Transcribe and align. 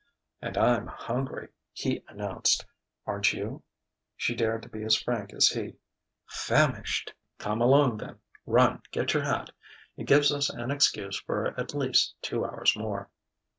"And 0.41 0.57
I'm 0.57 0.87
hungry," 0.87 1.49
he 1.73 2.03
announced. 2.07 2.65
"Aren't 3.05 3.33
you?" 3.33 3.61
She 4.15 4.33
dared 4.33 4.63
to 4.63 4.69
be 4.69 4.81
as 4.81 4.95
frank 4.95 5.31
as 5.31 5.49
he: 5.49 5.75
"Famished!" 6.25 7.13
"Come 7.37 7.61
along, 7.61 7.97
then! 7.97 8.17
Run, 8.47 8.81
get 8.89 9.13
your 9.13 9.21
hat. 9.25 9.51
It 9.97 10.05
gives 10.07 10.31
us 10.33 10.49
an 10.49 10.71
excuse 10.71 11.19
for 11.19 11.49
at 11.55 11.75
least 11.75 12.15
two 12.23 12.43
hours 12.43 12.75
more...." 12.75 13.11